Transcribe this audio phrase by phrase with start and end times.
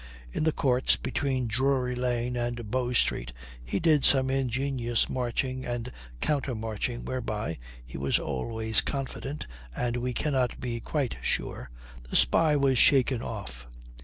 [0.33, 5.91] In the courts between Drury Lane and Bow Street he did some ingenious marching and
[6.21, 9.45] counter marching whereby he was always confident
[9.75, 11.69] and we cannot be quite sure
[12.09, 13.67] the spy was shaken off.